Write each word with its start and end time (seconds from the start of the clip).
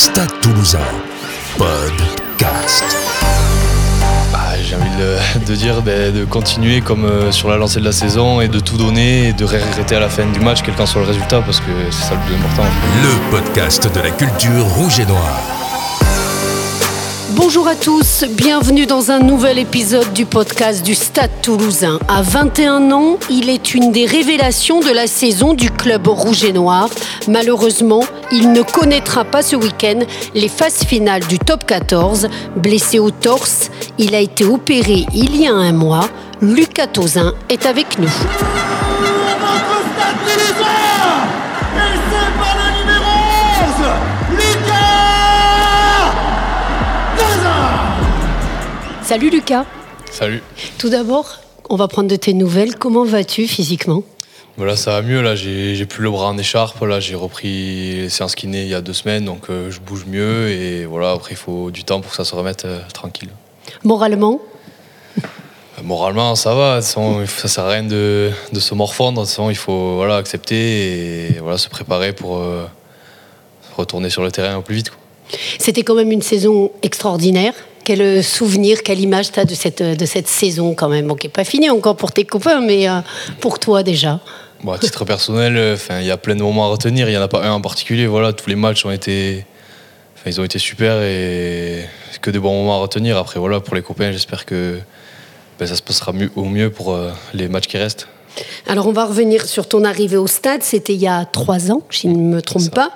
Stade 0.00 0.30
Toulousain, 0.40 0.78
podcast. 1.58 2.84
Bah, 4.32 4.38
J'ai 4.62 4.74
envie 4.74 4.88
de, 4.96 5.44
de 5.46 5.54
dire 5.54 5.82
ben, 5.82 6.10
de 6.10 6.24
continuer 6.24 6.80
comme 6.80 7.04
euh, 7.04 7.30
sur 7.30 7.50
la 7.50 7.58
lancée 7.58 7.80
de 7.80 7.84
la 7.84 7.92
saison 7.92 8.40
et 8.40 8.48
de 8.48 8.60
tout 8.60 8.78
donner 8.78 9.28
et 9.28 9.32
de 9.34 9.44
regretter 9.44 9.96
à 9.96 10.00
la 10.00 10.08
fin 10.08 10.24
du 10.24 10.40
match, 10.40 10.60
quel 10.64 10.74
qu'en 10.74 10.86
soit 10.86 11.02
le 11.02 11.08
résultat, 11.08 11.42
parce 11.42 11.60
que 11.60 11.66
c'est 11.90 12.04
ça 12.08 12.14
le 12.14 12.20
plus 12.26 12.34
important. 12.34 12.62
Le 13.02 13.30
podcast 13.30 13.94
de 13.94 14.00
la 14.00 14.10
culture 14.10 14.64
rouge 14.74 15.00
et 15.00 15.04
noire. 15.04 15.38
Bonjour 17.32 17.68
à 17.68 17.74
tous, 17.74 18.24
bienvenue 18.30 18.86
dans 18.86 19.10
un 19.10 19.18
nouvel 19.18 19.58
épisode 19.58 20.12
du 20.12 20.26
podcast 20.26 20.84
du 20.84 20.94
Stade 20.94 21.30
toulousain. 21.42 21.98
À 22.08 22.22
21 22.22 22.90
ans, 22.90 23.18
il 23.30 23.48
est 23.48 23.74
une 23.74 23.92
des 23.92 24.04
révélations 24.04 24.80
de 24.80 24.90
la 24.90 25.06
saison 25.06 25.54
du 25.54 25.70
club 25.70 26.06
rouge 26.08 26.44
et 26.44 26.52
noir. 26.52 26.88
Malheureusement, 27.28 28.02
il 28.32 28.52
ne 28.52 28.62
connaîtra 28.62 29.24
pas 29.24 29.42
ce 29.42 29.56
week-end 29.56 30.00
les 30.34 30.48
phases 30.48 30.84
finales 30.84 31.26
du 31.26 31.38
top 31.38 31.64
14. 31.66 32.28
Blessé 32.56 32.98
au 32.98 33.10
torse, 33.10 33.70
il 33.98 34.14
a 34.14 34.20
été 34.20 34.44
opéré 34.44 35.06
il 35.14 35.36
y 35.36 35.46
a 35.46 35.52
un 35.52 35.72
mois. 35.72 36.08
Lucas 36.40 36.86
Tozin 36.86 37.34
est 37.48 37.66
avec 37.66 37.98
nous. 37.98 38.06
Notre 38.06 38.16
stade 39.92 40.16
toulousain 40.24 40.80
Et 41.76 41.96
c'est 42.10 42.30
par 42.38 42.54
le 42.56 42.66
numéro 42.80 43.12
11 43.78 44.38
Lucas 44.38 46.12
Tozin 47.16 47.60
Salut 49.02 49.30
Lucas. 49.30 49.64
Salut. 50.10 50.42
Tout 50.78 50.88
d'abord, 50.88 51.38
on 51.68 51.76
va 51.76 51.88
prendre 51.88 52.08
de 52.08 52.16
tes 52.16 52.32
nouvelles. 52.32 52.76
Comment 52.76 53.04
vas-tu 53.04 53.46
physiquement? 53.46 54.02
Voilà, 54.60 54.76
ça 54.76 54.90
va 54.90 55.00
mieux, 55.00 55.22
là 55.22 55.36
j'ai 55.36 55.86
plus 55.86 56.02
le 56.02 56.10
bras 56.10 56.26
en 56.26 56.36
écharpe, 56.36 56.82
là 56.82 57.00
j'ai 57.00 57.14
repris 57.14 57.96
les 57.96 58.10
séances 58.10 58.34
kiné 58.34 58.60
il 58.60 58.68
y 58.68 58.74
a 58.74 58.82
deux 58.82 58.92
semaines, 58.92 59.24
donc 59.24 59.48
euh, 59.48 59.70
je 59.70 59.80
bouge 59.80 60.04
mieux 60.06 60.50
et 60.50 60.84
voilà, 60.84 61.12
après 61.12 61.30
il 61.30 61.38
faut 61.38 61.70
du 61.70 61.82
temps 61.82 62.02
pour 62.02 62.10
que 62.10 62.16
ça 62.18 62.26
se 62.26 62.34
remette 62.34 62.66
euh, 62.66 62.78
tranquille. 62.92 63.30
Moralement? 63.84 64.38
Euh, 65.16 65.22
Moralement, 65.82 66.34
ça 66.34 66.54
va, 66.54 66.74
façon, 66.82 67.24
ça 67.26 67.48
sert 67.48 67.64
à 67.64 67.70
rien 67.70 67.84
de, 67.84 68.32
de 68.52 68.60
se 68.60 68.74
morfondre, 68.74 69.22
de 69.22 69.24
toute 69.24 69.30
façon, 69.30 69.48
il 69.48 69.56
faut 69.56 69.94
voilà, 69.94 70.16
accepter 70.16 71.30
et 71.30 71.38
voilà, 71.40 71.56
se 71.56 71.70
préparer 71.70 72.12
pour 72.12 72.36
euh, 72.36 72.66
retourner 73.78 74.10
sur 74.10 74.22
le 74.22 74.30
terrain 74.30 74.58
au 74.58 74.60
plus 74.60 74.74
vite. 74.74 74.92
C'était 75.58 75.84
quand 75.84 75.94
même 75.94 76.12
une 76.12 76.20
saison 76.20 76.70
extraordinaire. 76.82 77.54
Quel 77.82 78.22
souvenir, 78.22 78.82
quelle 78.82 79.00
image 79.00 79.32
tu 79.32 79.40
as 79.40 79.46
de 79.46 79.54
cette, 79.54 79.82
de 79.82 80.04
cette 80.04 80.28
saison 80.28 80.74
quand 80.74 80.90
même? 80.90 81.06
Bon, 81.06 81.14
qui 81.14 81.28
n'est 81.28 81.32
pas 81.32 81.44
finie 81.44 81.70
encore 81.70 81.96
pour 81.96 82.12
tes 82.12 82.24
copains, 82.24 82.60
mais 82.60 82.90
euh, 82.90 83.00
pour 83.40 83.58
toi 83.58 83.82
déjà. 83.82 84.20
Bon, 84.62 84.72
à 84.72 84.78
titre 84.78 85.04
personnel, 85.06 85.56
euh, 85.56 85.76
il 86.00 86.06
y 86.06 86.10
a 86.10 86.18
plein 86.18 86.36
de 86.36 86.42
moments 86.42 86.66
à 86.66 86.68
retenir. 86.68 87.08
Il 87.08 87.12
n'y 87.12 87.16
en 87.16 87.22
a 87.22 87.28
pas 87.28 87.42
un 87.44 87.52
en 87.52 87.60
particulier. 87.62 88.06
Voilà, 88.06 88.32
tous 88.32 88.48
les 88.48 88.56
matchs 88.56 88.84
ont 88.84 88.90
été, 88.90 89.46
enfin, 90.14 90.30
ils 90.30 90.40
ont 90.40 90.44
été 90.44 90.58
super 90.58 91.00
et 91.02 91.88
que 92.20 92.30
des 92.30 92.38
bons 92.38 92.52
moments 92.52 92.76
à 92.76 92.80
retenir. 92.80 93.16
Après, 93.16 93.40
voilà, 93.40 93.60
pour 93.60 93.74
les 93.74 93.82
copains, 93.82 94.12
j'espère 94.12 94.44
que 94.44 94.78
ben, 95.58 95.66
ça 95.66 95.76
se 95.76 95.82
passera 95.82 96.12
mieux, 96.12 96.30
au 96.36 96.44
mieux 96.44 96.70
pour 96.70 96.92
euh, 96.92 97.10
les 97.32 97.48
matchs 97.48 97.68
qui 97.68 97.78
restent. 97.78 98.06
Alors 98.66 98.86
on 98.86 98.92
va 98.92 99.06
revenir 99.06 99.44
sur 99.44 99.66
ton 99.66 99.82
arrivée 99.84 100.16
au 100.16 100.28
stade, 100.28 100.62
c'était 100.62 100.94
il 100.94 101.00
y 101.00 101.08
a 101.08 101.24
trois 101.24 101.72
ans, 101.72 101.82
si 101.90 102.08
je 102.08 102.12
ne 102.14 102.18
me 102.18 102.40
trompe 102.40 102.70
pas. 102.70 102.92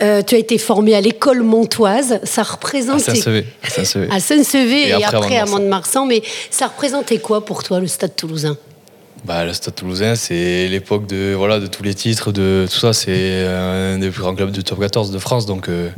Euh, 0.00 0.22
tu 0.22 0.34
as 0.34 0.38
été 0.38 0.56
formé 0.56 0.94
à 0.94 1.02
l'école 1.02 1.42
montoise, 1.42 2.18
ça 2.24 2.40
À 2.40 2.44
représentait... 2.44 3.10
À 3.62 3.70
Saint-Sevé. 3.70 4.08
À 4.10 4.20
Saint-Sevé 4.20 4.82
et, 4.82 4.88
Et 4.88 5.04
après, 5.04 5.36
à. 5.36 5.44
Mont-de-Marsan, 5.44 6.06
mais 6.06 6.22
ça 6.50 6.68
représentait 6.68 7.18
quoi 7.18 7.44
pour 7.44 7.62
toi 7.62 7.78
le 7.78 7.88
stade 7.88 8.16
toulousain? 8.16 8.56
Bah, 9.24 9.44
le 9.44 9.52
Stade 9.52 9.74
Toulousain, 9.74 10.14
c'est 10.14 10.66
l'époque 10.68 11.06
de 11.06 11.34
voilà 11.36 11.60
de 11.60 11.66
tous 11.66 11.82
les 11.82 11.94
titres, 11.94 12.32
de 12.32 12.66
tout 12.70 12.78
ça. 12.78 12.92
C'est 12.92 13.44
un 13.46 13.98
des 13.98 14.10
plus 14.10 14.22
grands 14.22 14.34
clubs 14.34 14.50
du 14.50 14.64
top 14.64 14.80
14 14.80 15.10
de 15.10 15.18
France, 15.18 15.44
donc 15.46 15.68
euh, 15.68 15.90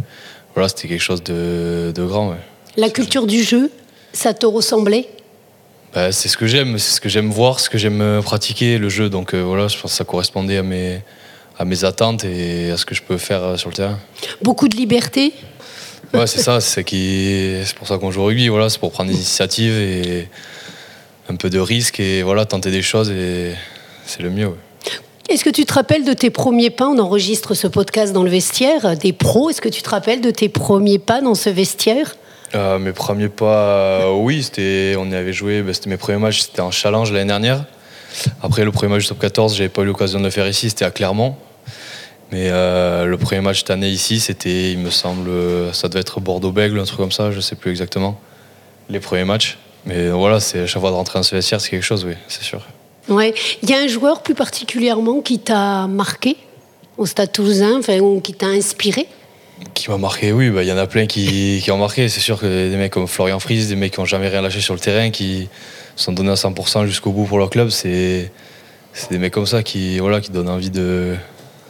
voilà, 0.54 0.68
c'était 0.68 0.88
quelque 0.88 1.02
chose 1.02 1.22
de, 1.22 1.92
de 1.94 2.04
grand. 2.04 2.30
ouais. 2.30 2.36
La 2.76 2.90
culture 2.90 3.26
du 3.26 3.42
jeu, 3.42 3.70
ça 4.12 4.34
te 4.34 4.44
ressemblait? 4.46 5.08
Bah, 5.94 6.10
c'est 6.10 6.28
ce 6.28 6.36
que 6.36 6.46
j'aime, 6.46 6.78
c'est 6.78 6.96
ce 6.96 7.00
que 7.00 7.08
j'aime 7.08 7.30
voir, 7.30 7.60
ce 7.60 7.70
que 7.70 7.78
j'aime 7.78 8.00
euh, 8.00 8.22
pratiquer, 8.22 8.78
le 8.78 8.88
jeu. 8.88 9.08
Donc 9.08 9.34
euh, 9.34 9.42
voilà, 9.42 9.68
je 9.68 9.76
pense 9.78 9.92
que 9.92 9.96
ça 9.96 10.04
correspondait 10.04 10.56
à 10.56 10.62
mes, 10.62 11.00
à 11.58 11.64
mes 11.64 11.84
attentes 11.84 12.24
et 12.24 12.70
à 12.70 12.76
ce 12.76 12.84
que 12.84 12.94
je 12.94 13.02
peux 13.02 13.18
faire 13.18 13.42
euh, 13.44 13.56
sur 13.56 13.68
le 13.68 13.74
terrain. 13.76 13.98
Beaucoup 14.42 14.68
de 14.68 14.76
liberté? 14.76 15.32
Ouais, 16.14 16.26
c'est 16.26 16.40
ça, 16.40 16.60
c'est 16.60 16.74
ça 16.74 16.82
qui, 16.82 17.54
c'est 17.64 17.74
pour 17.76 17.86
ça 17.86 17.98
qu'on 17.98 18.10
joue 18.10 18.20
au 18.22 18.26
rugby. 18.26 18.48
Voilà, 18.48 18.68
c'est 18.68 18.78
pour 18.78 18.90
prendre 18.90 19.10
des 19.10 19.16
initiatives 19.16 19.72
et 19.72 20.28
un 21.28 21.36
peu 21.36 21.50
de 21.50 21.58
risque 21.58 22.00
et 22.00 22.22
voilà, 22.22 22.44
tenter 22.44 22.70
des 22.70 22.82
choses 22.82 23.10
et 23.10 23.54
c'est 24.04 24.22
le 24.22 24.30
mieux. 24.30 24.48
ouais. 24.48 24.56
Est-ce 25.28 25.44
que 25.44 25.50
tu 25.50 25.64
te 25.64 25.72
rappelles 25.72 26.04
de 26.04 26.12
tes 26.12 26.30
premiers 26.30 26.70
pas? 26.70 26.88
On 26.88 26.98
enregistre 26.98 27.54
ce 27.54 27.66
podcast 27.66 28.12
dans 28.12 28.22
le 28.22 28.30
vestiaire 28.30 28.84
euh, 28.84 28.94
des 28.94 29.12
pros. 29.12 29.48
Est-ce 29.48 29.60
que 29.62 29.68
tu 29.68 29.80
te 29.80 29.88
rappelles 29.88 30.20
de 30.20 30.30
tes 30.30 30.48
premiers 30.48 30.98
pas 30.98 31.20
dans 31.20 31.34
ce 31.34 31.48
vestiaire? 31.48 32.16
Euh, 32.54 32.78
mes 32.78 32.92
premiers 32.92 33.30
pas, 33.30 34.02
euh, 34.02 34.12
oui, 34.12 34.42
c'était, 34.42 34.94
on 34.98 35.10
y 35.10 35.14
avait 35.14 35.32
joué, 35.32 35.62
ben, 35.62 35.72
c'était 35.72 35.88
mes 35.88 35.96
premiers 35.96 36.18
matchs, 36.18 36.42
c'était 36.42 36.60
en 36.60 36.70
challenge 36.70 37.10
l'année 37.10 37.28
dernière. 37.28 37.64
Après, 38.42 38.64
le 38.64 38.72
premier 38.72 38.92
match 38.92 39.04
du 39.04 39.08
top 39.08 39.20
14, 39.20 39.56
j'avais 39.56 39.70
pas 39.70 39.82
eu 39.82 39.86
l'occasion 39.86 40.18
de 40.18 40.24
le 40.24 40.30
faire 40.30 40.46
ici, 40.46 40.68
c'était 40.68 40.84
à 40.84 40.90
Clermont. 40.90 41.34
Mais 42.30 42.48
euh, 42.50 43.06
le 43.06 43.16
premier 43.16 43.40
match 43.40 43.60
cette 43.60 43.70
année 43.70 43.88
ici, 43.88 44.20
c'était, 44.20 44.72
il 44.72 44.78
me 44.78 44.90
semble, 44.90 45.30
ça 45.72 45.88
devait 45.88 46.00
être 46.00 46.20
Bordeaux-Bègle, 46.20 46.78
un 46.78 46.84
truc 46.84 46.98
comme 46.98 47.12
ça, 47.12 47.30
je 47.30 47.40
sais 47.40 47.56
plus 47.56 47.70
exactement. 47.70 48.20
Les 48.90 49.00
premiers 49.00 49.24
matchs. 49.24 49.56
Mais 49.86 50.10
voilà, 50.10 50.38
c'est 50.40 50.60
à 50.60 50.66
chaque 50.66 50.80
fois 50.80 50.90
de 50.90 50.94
rentrer 50.96 51.18
dans 51.18 51.22
ce 51.24 51.34
vestiaire, 51.34 51.60
c'est 51.60 51.70
quelque 51.70 51.82
chose, 51.84 52.04
oui, 52.04 52.14
c'est 52.28 52.42
sûr. 52.42 52.60
Ouais. 53.08 53.34
Il 53.62 53.70
y 53.70 53.74
a 53.74 53.78
un 53.78 53.88
joueur 53.88 54.22
plus 54.22 54.34
particulièrement 54.34 55.20
qui 55.20 55.38
t'a 55.40 55.86
marqué 55.88 56.36
au 56.98 57.06
stade 57.06 57.32
toulousain, 57.32 57.78
enfin, 57.78 57.98
ou 57.98 58.20
qui 58.20 58.32
t'a 58.32 58.46
inspiré? 58.46 59.06
Qui 59.74 59.90
m'a 59.90 59.96
marqué, 59.98 60.32
oui, 60.32 60.50
bah, 60.50 60.62
il 60.62 60.68
y 60.68 60.72
en 60.72 60.76
a 60.76 60.86
plein 60.86 61.06
qui, 61.06 61.60
qui 61.62 61.70
ont 61.72 61.78
marqué. 61.78 62.08
C'est 62.08 62.20
sûr 62.20 62.38
que 62.40 62.70
des 62.70 62.76
mecs 62.76 62.92
comme 62.92 63.08
Florian 63.08 63.38
Fries, 63.40 63.66
des 63.66 63.76
mecs 63.76 63.92
qui 63.94 64.00
n'ont 64.00 64.06
jamais 64.06 64.28
rien 64.28 64.40
lâché 64.42 64.60
sur 64.60 64.74
le 64.74 64.80
terrain, 64.80 65.10
qui 65.10 65.48
sont 65.96 66.12
donnés 66.12 66.30
à 66.30 66.34
100% 66.34 66.86
jusqu'au 66.86 67.10
bout 67.10 67.24
pour 67.24 67.38
leur 67.38 67.50
club, 67.50 67.70
c'est 67.70 68.30
c'est 68.94 69.10
des 69.10 69.18
mecs 69.18 69.32
comme 69.32 69.46
ça 69.46 69.62
qui, 69.62 69.98
voilà, 70.00 70.20
qui 70.20 70.30
donnent 70.30 70.50
envie 70.50 70.68
de 70.70 71.14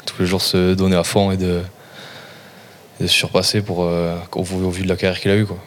tous 0.05 0.21
les 0.21 0.27
jours 0.27 0.43
se 0.43 0.75
donner 0.75 0.97
à 0.97 1.05
fond 1.05 1.31
et 1.31 1.37
de, 1.37 1.61
de 3.01 3.07
se 3.07 3.13
surpasser 3.13 3.63
pour, 3.63 3.85
euh, 3.85 4.17
au, 4.35 4.43
vu- 4.43 4.65
au 4.65 4.71
vu 4.71 4.83
de 4.83 4.89
la 4.89 4.97
carrière 4.97 5.21
qu'il 5.21 5.31
a 5.31 5.37
eue. 5.37 5.47
Quoi. 5.47 5.59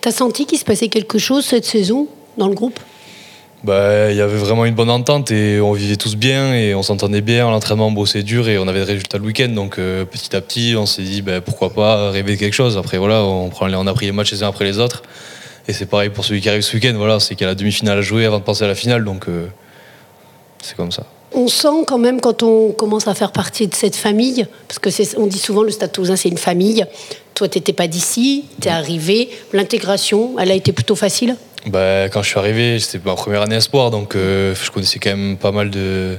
T'as 0.00 0.12
senti 0.12 0.46
qu'il 0.46 0.58
se 0.58 0.64
passait 0.64 0.88
quelque 0.88 1.18
chose 1.18 1.44
cette 1.44 1.64
saison 1.64 2.08
dans 2.38 2.48
le 2.48 2.54
groupe? 2.54 2.80
Bah, 3.62 4.10
il 4.10 4.16
y 4.16 4.22
avait 4.22 4.38
vraiment 4.38 4.64
une 4.64 4.74
bonne 4.74 4.88
entente 4.88 5.30
et 5.30 5.60
on 5.60 5.72
vivait 5.72 5.96
tous 5.96 6.16
bien 6.16 6.54
et 6.54 6.74
on 6.74 6.82
s'entendait 6.82 7.20
bien. 7.20 7.50
L'entraînement 7.50 7.90
bossait 7.90 8.22
dur 8.22 8.48
et 8.48 8.56
on 8.56 8.66
avait 8.66 8.80
des 8.80 8.86
résultats 8.86 9.18
le 9.18 9.24
week-end. 9.24 9.48
Donc 9.48 9.78
euh, 9.78 10.06
petit 10.06 10.34
à 10.34 10.40
petit, 10.40 10.74
on 10.78 10.86
s'est 10.86 11.02
dit 11.02 11.20
bah, 11.20 11.42
pourquoi 11.42 11.74
pas 11.74 12.10
rêver 12.10 12.36
de 12.36 12.40
quelque 12.40 12.54
chose. 12.54 12.78
Après 12.78 12.96
voilà, 12.96 13.22
on, 13.22 13.50
prend, 13.50 13.70
on 13.70 13.86
a 13.86 13.92
pris 13.92 14.06
les 14.06 14.12
matchs 14.12 14.32
les 14.32 14.42
uns 14.42 14.48
après 14.48 14.64
les 14.64 14.78
autres. 14.78 15.02
Et 15.68 15.74
c'est 15.74 15.84
pareil 15.84 16.08
pour 16.08 16.24
celui 16.24 16.40
qui 16.40 16.48
arrive 16.48 16.62
ce 16.62 16.74
week-end. 16.74 16.94
Voilà, 16.96 17.20
c'est 17.20 17.34
qu'il 17.34 17.44
y 17.44 17.48
a 17.48 17.50
la 17.50 17.54
demi-finale 17.54 17.98
à 17.98 18.02
jouer 18.02 18.24
avant 18.24 18.38
de 18.38 18.44
passer 18.44 18.64
à 18.64 18.68
la 18.68 18.74
finale. 18.74 19.04
Donc 19.04 19.28
euh, 19.28 19.48
c'est 20.62 20.74
comme 20.74 20.90
ça. 20.90 21.04
On 21.32 21.46
sent 21.46 21.84
quand 21.86 21.98
même 21.98 22.20
quand 22.20 22.42
on 22.42 22.72
commence 22.72 23.06
à 23.06 23.14
faire 23.14 23.30
partie 23.30 23.68
de 23.68 23.74
cette 23.74 23.94
famille, 23.94 24.46
parce 24.66 24.78
que 24.78 25.18
on 25.18 25.26
dit 25.26 25.38
souvent 25.38 25.62
le 25.62 25.70
Stade 25.70 25.92
Toulousain 25.92 26.16
c'est 26.16 26.28
une 26.28 26.38
famille. 26.38 26.84
Toi 27.34 27.48
t'étais 27.48 27.72
pas 27.72 27.86
d'ici, 27.86 28.44
t'es 28.60 28.68
arrivé, 28.68 29.30
l'intégration, 29.52 30.38
elle 30.38 30.50
a 30.50 30.54
été 30.54 30.72
plutôt 30.72 30.96
facile? 30.96 31.36
Bah, 31.66 32.08
quand 32.08 32.22
je 32.22 32.30
suis 32.30 32.38
arrivé, 32.38 32.78
c'était 32.80 33.04
ma 33.04 33.14
première 33.14 33.42
année 33.42 33.56
espoir, 33.56 33.90
donc 33.90 34.16
euh, 34.16 34.54
je 34.54 34.70
connaissais 34.70 34.98
quand 34.98 35.10
même 35.10 35.36
pas 35.36 35.52
mal 35.52 35.70
de, 35.70 36.18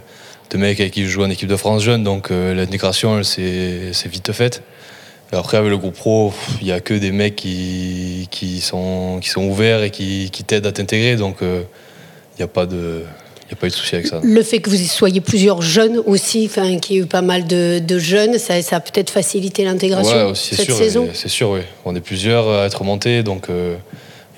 mecs 0.53 0.79
avec 0.79 0.93
qui 0.93 1.03
je 1.03 1.09
jouais 1.09 1.25
en 1.25 1.29
équipe 1.29 1.49
de 1.49 1.55
France 1.55 1.83
jeune, 1.83 2.03
donc 2.03 2.31
euh, 2.31 2.53
l'intégration, 2.53 3.21
c'est 3.23 3.91
vite 4.05 4.31
faite. 4.31 4.63
Après, 5.33 5.57
avec 5.57 5.69
le 5.69 5.77
groupe 5.77 5.95
pro, 5.95 6.33
il 6.59 6.67
n'y 6.67 6.73
a 6.73 6.81
que 6.81 6.93
des 6.93 7.11
mecs 7.11 7.35
qui, 7.37 8.27
sont, 8.61 9.21
ouverts 9.37 9.83
et 9.83 9.89
qui, 9.89 10.29
t'aident 10.45 10.67
à 10.67 10.71
t'intégrer, 10.71 11.15
donc 11.15 11.37
il 11.41 11.65
n'y 12.37 12.43
a 12.43 12.47
pas 12.47 12.65
de, 12.65 13.03
a 13.53 13.55
pas 13.59 13.67
eu 13.67 13.69
de 13.69 13.75
souci 13.75 13.95
avec 13.95 14.07
ça. 14.07 14.19
Le 14.23 14.43
fait 14.43 14.59
que 14.59 14.69
vous 14.69 14.77
soyez 14.77 15.21
plusieurs 15.21 15.61
jeunes 15.61 16.01
aussi, 16.05 16.45
enfin 16.49 16.77
qu'il 16.79 16.95
y 16.95 16.99
ait 16.99 17.03
eu 17.03 17.05
pas 17.05 17.21
mal 17.21 17.45
de, 17.47 17.79
de 17.79 17.99
jeunes, 17.99 18.37
ça, 18.37 18.61
ça 18.61 18.77
a 18.77 18.79
peut-être 18.79 19.09
facilité 19.09 19.63
l'intégration 19.63 20.29
Ouais, 20.29 20.35
cette 20.35 20.61
sûr, 20.61 20.75
saison. 20.75 21.07
c'est 21.13 21.29
sûr, 21.29 21.49
oui. 21.51 21.61
On 21.85 21.95
est 21.95 22.01
plusieurs 22.01 22.49
à 22.49 22.65
être 22.65 22.83
montés, 22.83 23.23
donc 23.23 23.49
euh, 23.49 23.75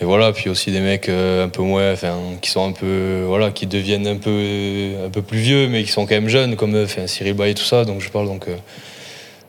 et 0.02 0.06
voilà. 0.06 0.32
Puis 0.32 0.50
aussi 0.50 0.72
des 0.72 0.80
mecs 0.80 1.10
euh, 1.10 1.46
un 1.46 1.50
peu 1.50 1.62
moins, 1.62 1.94
enfin, 1.94 2.16
qui 2.42 2.50
sont 2.50 2.68
un 2.68 2.72
peu, 2.72 3.24
voilà, 3.28 3.52
qui 3.52 3.68
deviennent 3.68 4.08
un 4.08 4.18
peu, 4.18 4.92
un 5.06 5.10
peu 5.10 5.22
plus 5.22 5.38
vieux, 5.40 5.68
mais 5.68 5.84
qui 5.84 5.92
sont 5.92 6.06
quand 6.06 6.16
même 6.16 6.30
jeunes, 6.30 6.56
comme 6.56 6.76
euh, 6.76 6.86
enfin, 6.86 7.08
Cyril 7.08 7.34
Bay 7.34 7.52
et 7.52 7.54
tout 7.54 7.64
ça. 7.64 7.86
Donc 7.86 8.02
je 8.02 8.10
parle, 8.10 8.28
donc 8.28 8.48
euh, 8.48 8.56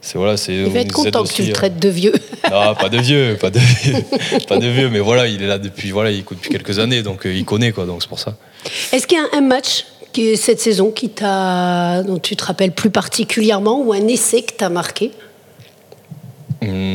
c'est 0.04 0.18
voilà, 0.18 0.36
c'est. 0.36 0.54
Il 0.54 0.70
va 0.70 0.80
être 0.80 0.92
content 0.92 1.24
que 1.24 1.32
tu 1.32 1.42
le 1.42 1.52
traites 1.52 1.78
de 1.80 1.88
vieux. 1.88 2.12
Non, 2.50 2.74
pas 2.74 2.90
de 2.90 2.98
vieux, 2.98 3.38
pas 3.40 3.48
de 3.48 3.58
vieux, 3.58 3.94
pas 4.48 4.58
de 4.58 4.66
vieux, 4.66 4.90
mais 4.90 5.00
voilà, 5.00 5.26
il 5.26 5.42
est 5.42 5.46
là 5.46 5.56
depuis, 5.56 5.90
voilà, 5.92 6.10
il 6.10 6.20
écoute 6.20 6.36
depuis 6.36 6.50
quelques 6.50 6.78
années, 6.78 7.02
donc 7.02 7.24
euh, 7.24 7.32
il 7.32 7.46
connaît 7.46 7.72
quoi, 7.72 7.86
donc 7.86 8.02
c'est 8.02 8.08
pour 8.08 8.18
ça. 8.18 8.36
Est-ce 8.92 9.06
qu'il 9.06 9.16
y 9.16 9.20
a 9.20 9.38
un 9.38 9.40
match 9.40 9.86
qui, 10.12 10.36
cette 10.36 10.60
saison 10.60 10.90
qui 10.90 11.08
t'a, 11.08 12.02
dont 12.02 12.18
tu 12.18 12.36
te 12.36 12.44
rappelles 12.44 12.72
plus 12.72 12.90
particulièrement 12.90 13.80
ou 13.80 13.94
un 13.94 14.06
essai 14.08 14.42
que 14.42 14.52
t'as 14.52 14.68
marqué? 14.68 15.10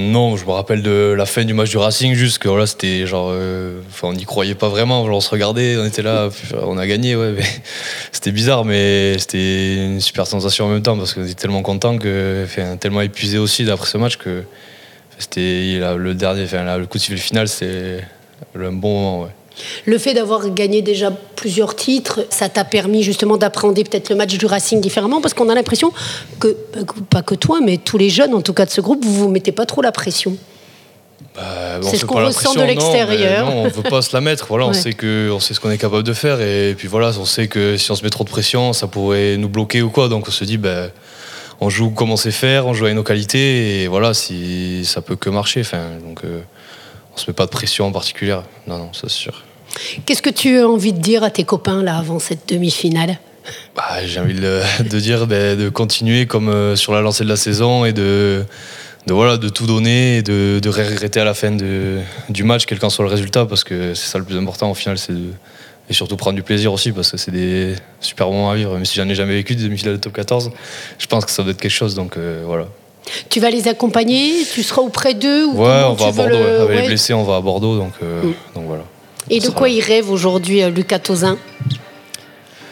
Non, 0.09 0.37
je 0.37 0.45
me 0.45 0.51
rappelle 0.51 0.81
de 0.81 1.13
la 1.15 1.25
fin 1.25 1.43
du 1.45 1.53
match 1.53 1.69
du 1.69 1.77
Racing, 1.77 2.13
juste 2.15 2.39
que 2.39 2.47
voilà, 2.47 2.65
c'était 2.65 3.05
genre. 3.05 3.29
euh, 3.31 3.79
on 4.01 4.13
n'y 4.13 4.25
croyait 4.25 4.55
pas 4.55 4.67
vraiment. 4.67 5.03
On 5.03 5.21
se 5.21 5.29
regardait, 5.29 5.77
on 5.77 5.85
était 5.85 6.01
là, 6.01 6.29
on 6.63 6.77
a 6.77 6.87
gagné, 6.87 7.15
ouais. 7.15 7.35
c'était 8.11 8.31
bizarre, 8.31 8.65
mais 8.65 9.17
c'était 9.19 9.75
une 9.75 10.01
super 10.01 10.25
sensation 10.25 10.65
en 10.65 10.69
même 10.69 10.81
temps 10.81 10.97
parce 10.97 11.13
qu'on 11.13 11.23
était 11.23 11.35
tellement 11.35 11.61
content 11.61 11.97
que. 11.97 12.45
Tellement 12.79 13.01
épuisé 13.01 13.37
aussi 13.37 13.65
d'après 13.65 13.87
ce 13.87 13.97
match 13.97 14.17
que. 14.17 14.43
C'était 15.17 15.79
le 15.97 16.13
dernier, 16.13 16.45
enfin, 16.45 16.77
le 16.77 16.85
coup 16.85 16.97
de 16.97 17.03
sifflet 17.03 17.17
final, 17.17 17.47
c'est 17.47 18.01
le 18.53 18.71
bon 18.71 18.93
moment. 18.93 19.21
Ouais. 19.23 19.29
Le 19.85 19.97
fait 19.97 20.13
d'avoir 20.13 20.49
gagné 20.49 20.81
déjà 20.81 21.11
plusieurs 21.35 21.75
titres, 21.75 22.25
ça 22.29 22.49
t'a 22.49 22.63
permis 22.63 23.03
justement 23.03 23.37
d'appréhender 23.37 23.83
peut-être 23.83 24.09
le 24.09 24.15
match 24.15 24.37
du 24.37 24.45
Racing 24.45 24.81
différemment 24.81 25.21
parce 25.21 25.33
qu'on 25.33 25.49
a 25.49 25.55
l'impression 25.55 25.91
que, 26.39 26.55
pas 27.09 27.21
que 27.21 27.35
toi, 27.35 27.59
mais 27.63 27.77
tous 27.77 27.97
les 27.97 28.09
jeunes 28.09 28.33
en 28.33 28.41
tout 28.41 28.53
cas 28.53 28.65
de 28.65 28.71
ce 28.71 28.81
groupe, 28.81 29.03
vous 29.03 29.13
vous 29.13 29.29
mettez 29.29 29.51
pas 29.51 29.65
trop 29.65 29.81
la 29.81 29.91
pression. 29.91 30.37
Bah, 31.35 31.79
c'est 31.81 31.97
ce 31.97 32.05
qu'on 32.05 32.25
ressent 32.25 32.53
de 32.53 32.63
l'extérieur. 32.63 33.45
Non, 33.45 33.61
on 33.61 33.63
ne 33.65 33.69
veut 33.69 33.83
pas 33.83 34.01
se 34.01 34.13
la 34.13 34.21
mettre. 34.21 34.47
Voilà, 34.49 34.65
on 34.65 34.73
sait 34.73 34.93
que, 34.93 35.29
on 35.31 35.39
sait 35.39 35.53
ce 35.53 35.59
qu'on 35.59 35.71
est 35.71 35.77
capable 35.77 36.03
de 36.03 36.13
faire 36.13 36.41
et 36.41 36.75
puis 36.77 36.87
voilà, 36.87 37.11
on 37.19 37.25
sait 37.25 37.47
que 37.47 37.77
si 37.77 37.91
on 37.91 37.95
se 37.95 38.03
met 38.03 38.09
trop 38.09 38.23
de 38.23 38.29
pression, 38.29 38.73
ça 38.73 38.87
pourrait 38.87 39.37
nous 39.37 39.49
bloquer 39.49 39.81
ou 39.81 39.89
quoi. 39.89 40.09
Donc 40.09 40.27
on 40.27 40.31
se 40.31 40.43
dit, 40.43 40.57
ben, 40.57 40.91
on 41.61 41.69
joue 41.69 41.91
comme 41.91 42.11
on 42.11 42.17
sait 42.17 42.31
faire, 42.31 42.67
on 42.67 42.73
joue 42.73 42.85
avec 42.85 42.95
nos 42.95 43.03
qualités 43.03 43.83
et 43.83 43.87
voilà, 43.87 44.13
si 44.13 44.85
ça 44.85 45.01
peut 45.01 45.15
que 45.15 45.29
marcher. 45.29 45.61
Enfin, 45.61 45.83
donc 46.05 46.23
euh, 46.23 46.41
on 47.13 47.17
se 47.17 47.29
met 47.29 47.33
pas 47.33 47.45
de 47.45 47.51
pression 47.51 47.85
en 47.85 47.91
particulier. 47.91 48.39
Non, 48.67 48.77
non, 48.77 48.93
ça 48.93 49.03
c'est 49.03 49.09
sûr. 49.09 49.43
Qu'est-ce 50.05 50.21
que 50.21 50.29
tu 50.29 50.59
as 50.59 50.67
envie 50.67 50.93
de 50.93 50.99
dire 50.99 51.23
à 51.23 51.29
tes 51.29 51.43
copains 51.43 51.83
là 51.83 51.97
avant 51.97 52.19
cette 52.19 52.47
demi-finale? 52.49 53.19
Bah, 53.75 54.05
J'ai 54.05 54.19
envie 54.19 54.35
de, 54.35 54.99
dire 54.99 55.27
ben, 55.27 55.57
de 55.57 55.69
continuer 55.69 56.25
comme 56.25 56.49
euh, 56.49 56.75
sur 56.75 56.93
la 56.93 57.01
lancée 57.01 57.23
de 57.23 57.29
la 57.29 57.35
saison 57.35 57.85
et 57.85 57.93
de, 57.93 58.43
de, 59.07 59.13
voilà, 59.13 59.37
de 59.37 59.49
tout 59.49 59.65
donner 59.65 60.17
et 60.17 60.21
de, 60.21 60.59
de 60.61 60.69
regretter 60.69 61.19
à 61.19 61.23
la 61.25 61.33
fin 61.33 61.51
de, 61.51 61.99
du 62.29 62.43
match, 62.43 62.65
quel 62.65 62.79
qu'en 62.79 62.89
soit 62.89 63.05
le 63.05 63.11
résultat, 63.11 63.45
parce 63.45 63.63
que 63.63 63.93
c'est 63.93 64.07
ça 64.07 64.17
le 64.17 64.23
plus 64.23 64.37
important 64.37 64.69
au 64.69 64.75
final, 64.75 64.97
c'est 64.97 65.13
de, 65.13 65.31
et 65.89 65.93
surtout 65.93 66.17
prendre 66.17 66.35
du 66.35 66.43
plaisir 66.43 66.71
aussi, 66.71 66.91
parce 66.91 67.11
que 67.11 67.17
c'est 67.17 67.31
des 67.31 67.75
super 67.99 68.27
moments 68.27 68.51
à 68.51 68.55
vivre. 68.55 68.73
Même 68.73 68.85
si 68.85 68.95
j'en 68.95 69.09
ai 69.09 69.15
jamais 69.15 69.33
vécu 69.33 69.55
des 69.55 69.63
demi-finales 69.63 69.95
de 69.95 69.99
top 69.99 70.13
14, 70.13 70.51
je 70.99 71.07
pense 71.07 71.25
que 71.25 71.31
ça 71.31 71.41
doit 71.41 71.51
être 71.51 71.61
quelque 71.61 71.71
chose, 71.71 71.95
donc 71.95 72.15
euh, 72.17 72.43
voilà. 72.45 72.67
Tu 73.29 73.39
vas 73.39 73.49
les 73.49 73.67
accompagner? 73.67 74.45
Tu 74.53 74.61
seras 74.61 74.83
auprès 74.83 75.15
d'eux 75.15 75.47
Ouais, 75.47 75.83
on 75.87 75.93
va 75.93 76.07
à 76.07 76.11
Bordeaux. 76.11 76.35
Avec 76.35 76.81
les 76.81 76.87
blessés, 76.87 77.13
on 77.13 77.23
va 77.23 77.37
à 77.37 77.41
Bordeaux, 77.41 77.77
donc, 77.77 77.93
euh, 78.03 78.21
mm. 78.23 78.33
donc 78.53 78.65
voilà. 78.67 78.83
Et 79.29 79.39
de 79.39 79.49
quoi 79.49 79.69
il 79.69 79.81
rêve 79.81 80.09
aujourd'hui, 80.09 80.63
euh, 80.63 80.69
Lucas 80.69 80.99
Tozin 80.99 81.37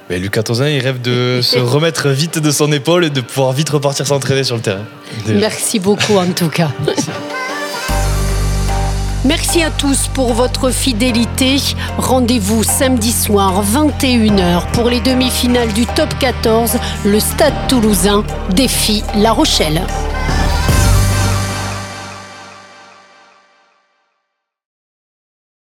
mais 0.10 0.20
Lucas 0.20 0.44
Tozin, 0.44 0.70
il 0.70 0.80
rêve 0.80 1.02
de 1.02 1.40
se 1.44 1.60
remettre 1.60 2.08
vite 2.08 2.40
de 2.40 2.52
son 2.52 2.72
épaule 2.72 3.04
et 3.04 3.10
de 3.10 3.20
pouvoir 3.20 3.52
vite 3.52 3.70
repartir 3.70 4.08
s'entraîner 4.08 4.46
sur 4.46 4.56
le 4.56 4.62
terrain. 4.62 4.86
Merci 5.28 5.80
beaucoup 5.80 6.16
en 6.16 6.32
tout 6.32 6.48
cas. 6.48 6.72
Merci 9.26 9.62
à 9.62 9.72
tous 9.72 10.08
pour 10.14 10.34
votre 10.34 10.72
fidélité. 10.72 11.58
Rendez-vous 11.98 12.64
samedi 12.64 13.12
soir 13.12 13.62
21h 13.62 14.72
pour 14.72 14.90
les 14.90 15.02
demi-finales 15.02 15.74
du 15.74 15.86
top 15.86 16.18
14. 16.20 16.78
Le 17.04 17.20
Stade 17.20 17.54
toulousain 17.68 18.24
défie 18.52 19.04
La 19.16 19.34
Rochelle. 19.34 19.82